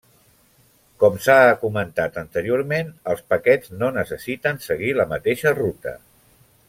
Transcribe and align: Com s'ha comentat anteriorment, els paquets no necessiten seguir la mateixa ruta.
Com 1.01 1.17
s'ha 1.25 1.35
comentat 1.65 2.17
anteriorment, 2.21 2.89
els 3.13 3.21
paquets 3.35 3.75
no 3.83 3.91
necessiten 3.99 4.59
seguir 4.69 4.91
la 4.97 5.07
mateixa 5.13 5.55
ruta. 5.63 5.95